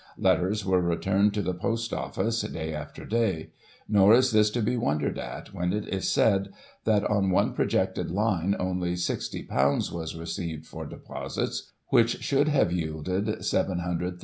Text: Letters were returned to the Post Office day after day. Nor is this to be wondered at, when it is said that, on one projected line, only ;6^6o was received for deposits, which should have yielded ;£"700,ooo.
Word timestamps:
Letters 0.17 0.65
were 0.65 0.81
returned 0.81 1.31
to 1.35 1.43
the 1.43 1.53
Post 1.53 1.93
Office 1.93 2.41
day 2.41 2.73
after 2.73 3.05
day. 3.05 3.51
Nor 3.87 4.15
is 4.15 4.31
this 4.31 4.49
to 4.49 4.61
be 4.63 4.75
wondered 4.75 5.19
at, 5.19 5.53
when 5.53 5.71
it 5.73 5.87
is 5.87 6.09
said 6.09 6.51
that, 6.85 7.03
on 7.03 7.29
one 7.29 7.53
projected 7.53 8.09
line, 8.09 8.55
only 8.57 8.93
;6^6o 8.95 9.91
was 9.91 10.15
received 10.15 10.65
for 10.65 10.87
deposits, 10.87 11.71
which 11.89 12.19
should 12.23 12.47
have 12.47 12.71
yielded 12.71 13.27
;£"700,ooo. 13.27 14.17